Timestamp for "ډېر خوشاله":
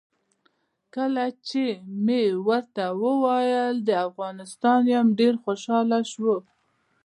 5.19-5.99